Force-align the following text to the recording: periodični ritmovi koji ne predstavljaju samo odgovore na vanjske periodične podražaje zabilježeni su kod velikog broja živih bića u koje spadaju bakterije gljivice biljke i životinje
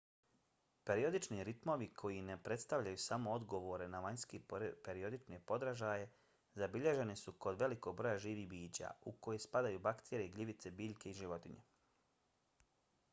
periodični 0.89 1.43
ritmovi 1.49 1.87
koji 2.01 2.21
ne 2.29 2.37
predstavljaju 2.47 3.01
samo 3.03 3.35
odgovore 3.39 3.89
na 3.95 4.01
vanjske 4.05 4.39
periodične 4.87 5.39
podražaje 5.53 6.09
zabilježeni 6.63 7.17
su 7.23 7.35
kod 7.47 7.63
velikog 7.67 7.99
broja 8.01 8.17
živih 8.27 8.49
bića 8.57 8.91
u 9.05 9.15
koje 9.27 9.45
spadaju 9.49 9.85
bakterije 9.91 10.35
gljivice 10.39 10.73
biljke 10.83 11.13
i 11.15 11.17
životinje 11.23 11.65